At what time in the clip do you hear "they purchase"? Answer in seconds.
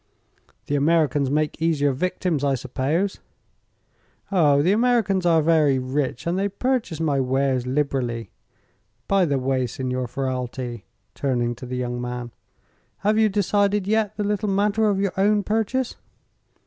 6.39-6.99